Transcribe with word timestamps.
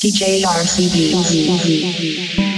DJ 0.00 0.44
RCD. 0.44 2.57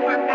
de 0.00 0.33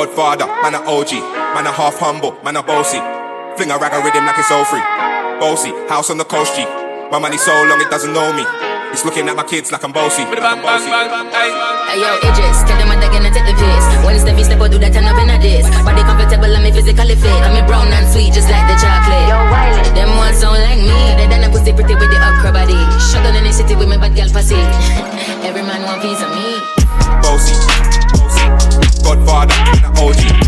godfather, 0.00 0.48
man 0.64 0.72
a 0.72 0.80
OG, 0.88 1.12
man 1.52 1.68
a 1.68 1.72
half 1.72 2.00
humble, 2.00 2.32
man 2.40 2.56
a 2.56 2.62
bossy. 2.64 2.96
Fling 3.56 3.68
a 3.68 3.76
rag 3.76 3.92
a 3.92 4.00
rhythm 4.00 4.24
like 4.24 4.38
it's 4.40 4.48
all 4.48 4.64
free. 4.64 4.80
Bossy, 5.36 5.68
house 5.92 6.08
on 6.08 6.16
the 6.16 6.24
coast 6.24 6.56
G. 6.56 6.64
My 7.12 7.20
money 7.20 7.36
so 7.36 7.52
long 7.68 7.76
it 7.84 7.90
doesn't 7.92 8.16
know 8.16 8.32
me. 8.32 8.40
It's 8.96 9.04
looking 9.04 9.28
at 9.28 9.36
my 9.36 9.44
kids 9.44 9.68
like 9.68 9.84
I'm 9.84 9.92
bossy. 9.92 10.24
Like 10.24 10.40
I'm 10.40 10.64
bossy. 10.64 10.88
Hey 10.88 12.00
yo, 12.00 12.16
Idris, 12.24 12.64
tell 12.64 12.80
them 12.80 12.88
I'm 12.88 12.96
gonna 12.96 13.28
take 13.28 13.44
the 13.44 13.52
piss. 13.52 13.84
When 14.00 14.16
it's 14.16 14.24
the 14.24 14.32
V 14.32 14.40
step, 14.40 14.64
I 14.64 14.72
do 14.72 14.80
that, 14.80 14.96
turn 14.96 15.04
up 15.04 15.20
in 15.20 15.28
a 15.28 15.36
diss. 15.36 15.68
Body 15.84 16.00
comfortable, 16.00 16.48
I'm 16.48 16.64
physically 16.72 17.16
fit. 17.20 17.40
I'm 17.44 17.60
brown 17.68 17.92
and 17.92 18.08
sweet, 18.08 18.32
just 18.32 18.48
like 18.48 18.64
the 18.72 18.80
chocolate. 18.80 19.28
Yo, 19.28 19.36
Wiley. 19.52 19.84
Them 19.92 20.16
ones 20.16 20.40
don't 20.40 20.56
like 20.56 20.80
me. 20.80 20.96
They 21.20 21.28
done 21.28 21.44
a 21.44 21.52
pussy 21.52 21.76
pretty 21.76 21.92
with 21.92 22.08
the 22.08 22.16
upper 22.16 22.56
body. 22.56 22.80
Shut 23.12 23.20
down 23.20 23.36
in 23.36 23.44
the 23.44 23.52
city 23.52 23.76
with 23.76 23.92
my 23.92 24.00
bad 24.00 24.16
girl 24.16 24.32
pussy. 24.32 24.56
Every 25.44 25.60
man 25.60 25.84
want 25.84 26.00
piece 26.00 26.24
of 26.24 26.32
me 26.32 26.39
bar 29.30 29.46
down 29.46 29.94
in. 30.18 30.39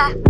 Yeah. 0.00 0.29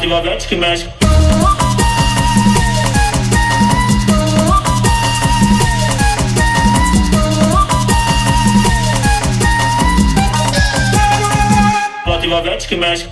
Trilogante 0.00 0.48
que 0.48 0.56
mexe. 0.56 0.88
Trilogante 12.18 12.66
que 12.66 12.76
mexe. 12.76 13.08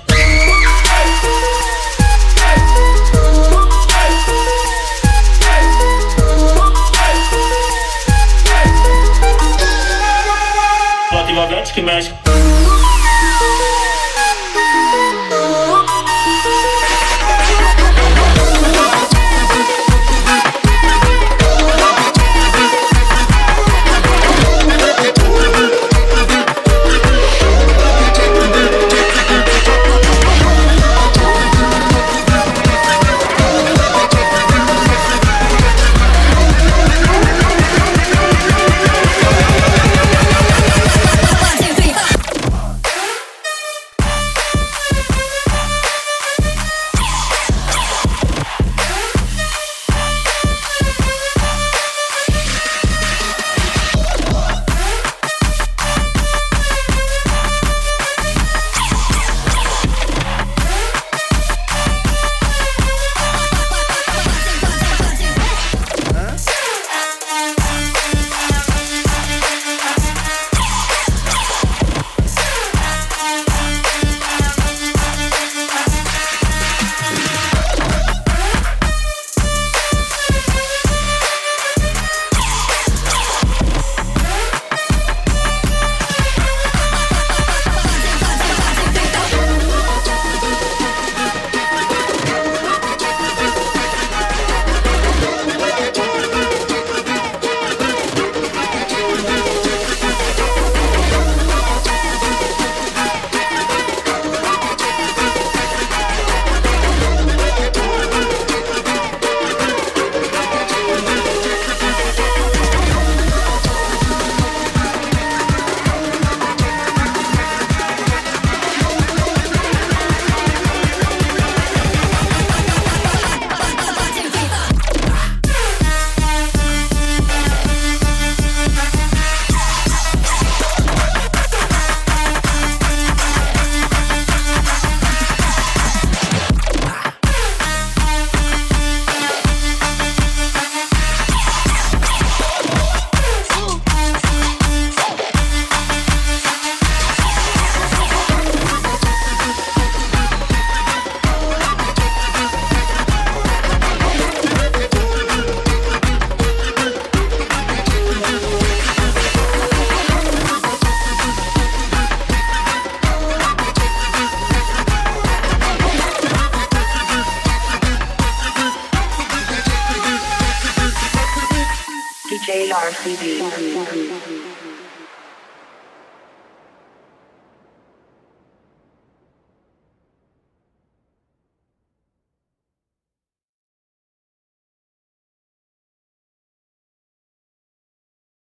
Trilogante 11.27 11.73
que 11.75 11.83
mexe. 11.83 12.28